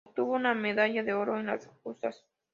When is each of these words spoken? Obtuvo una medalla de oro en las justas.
Obtuvo 0.03 0.33
una 0.33 0.55
medalla 0.55 1.03
de 1.03 1.13
oro 1.13 1.37
en 1.39 1.45
las 1.45 1.69
justas. 1.83 2.25